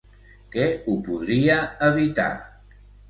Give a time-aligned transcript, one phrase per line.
[0.53, 2.29] Què ho podria evitar?